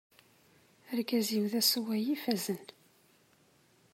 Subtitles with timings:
[0.91, 2.63] Argaz-iw d asewway ifazen.